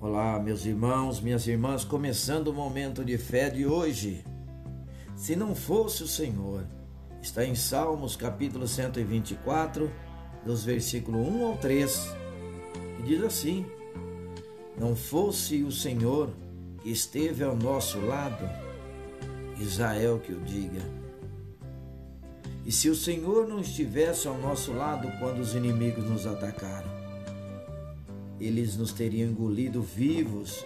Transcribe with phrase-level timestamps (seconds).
[0.00, 4.24] Olá, meus irmãos, minhas irmãs, começando o momento de fé de hoje.
[5.16, 6.64] Se não fosse o Senhor,
[7.20, 9.90] está em Salmos capítulo 124,
[10.46, 12.14] dos versículos 1 ao 3,
[13.00, 13.66] e diz assim:
[14.78, 16.30] Não fosse o Senhor
[16.80, 18.48] que esteve ao nosso lado,
[19.58, 20.80] Israel que o diga.
[22.64, 27.07] E se o Senhor não estivesse ao nosso lado quando os inimigos nos atacaram,
[28.40, 30.64] eles nos teriam engolido vivos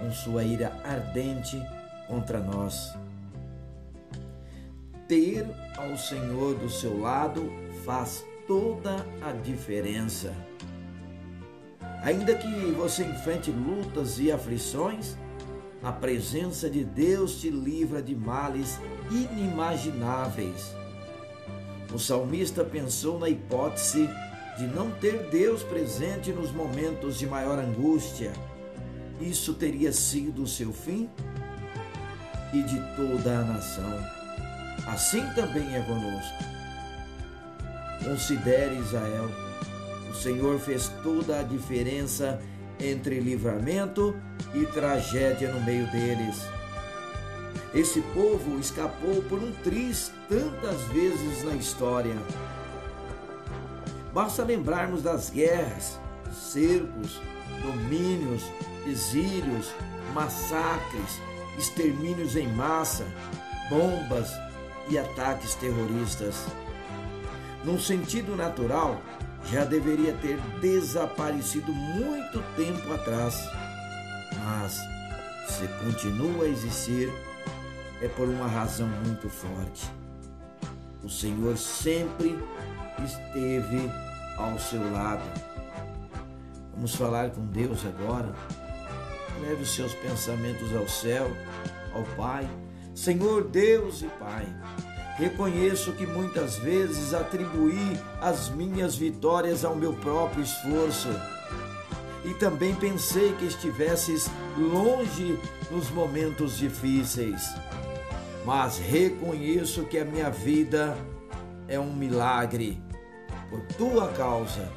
[0.00, 1.60] com sua ira ardente
[2.06, 2.94] contra nós.
[5.06, 5.46] Ter
[5.76, 7.50] ao Senhor do seu lado
[7.84, 10.34] faz toda a diferença.
[12.02, 15.16] Ainda que você enfrente lutas e aflições,
[15.82, 18.78] a presença de Deus te livra de males
[19.10, 20.74] inimagináveis.
[21.92, 24.08] O salmista pensou na hipótese
[24.58, 28.32] de não ter Deus presente nos momentos de maior angústia.
[29.20, 31.08] Isso teria sido o seu fim
[32.52, 34.04] e de toda a nação.
[34.84, 36.44] Assim também é conosco.
[38.02, 39.30] Considere Israel.
[40.10, 42.40] O Senhor fez toda a diferença
[42.80, 44.16] entre livramento
[44.52, 46.36] e tragédia no meio deles.
[47.72, 52.16] Esse povo escapou por um triz tantas vezes na história
[54.12, 55.98] Basta lembrarmos das guerras,
[56.32, 57.20] cercos,
[57.62, 58.42] domínios,
[58.86, 59.72] exílios,
[60.14, 61.20] massacres,
[61.58, 63.04] extermínios em massa,
[63.68, 64.30] bombas
[64.88, 66.46] e ataques terroristas.
[67.64, 69.00] Num sentido natural,
[69.50, 73.48] já deveria ter desaparecido muito tempo atrás.
[74.44, 74.78] Mas,
[75.48, 77.12] se continua a existir,
[78.00, 79.90] é por uma razão muito forte.
[81.02, 82.38] O Senhor sempre
[83.38, 83.90] esteve
[84.36, 85.22] ao seu lado.
[86.74, 88.34] Vamos falar com Deus agora.
[89.40, 91.30] Leve os seus pensamentos ao céu,
[91.94, 92.48] ao Pai.
[92.94, 94.44] Senhor Deus e Pai,
[95.16, 101.08] reconheço que muitas vezes atribuí as minhas vitórias ao meu próprio esforço.
[102.24, 105.38] E também pensei que estivesses longe
[105.70, 107.54] nos momentos difíceis.
[108.44, 110.96] Mas reconheço que a minha vida
[111.68, 112.82] é um milagre
[113.48, 114.70] por tua causa.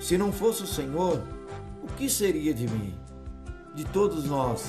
[0.00, 1.22] Se não fosse o Senhor,
[1.82, 2.94] o que seria de mim?
[3.74, 4.64] De todos nós.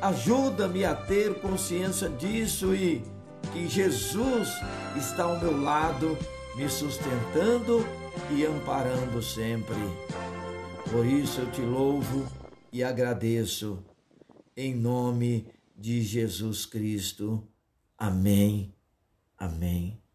[0.00, 3.02] Ajuda-me a ter consciência disso e
[3.52, 4.50] que Jesus
[4.96, 6.16] está ao meu lado,
[6.56, 7.86] me sustentando
[8.30, 9.76] e amparando sempre.
[10.90, 12.26] Por isso eu te louvo
[12.72, 13.82] e agradeço.
[14.56, 15.46] Em nome
[15.76, 17.46] de Jesus Cristo.
[17.98, 18.74] Amém.
[19.36, 20.05] Amém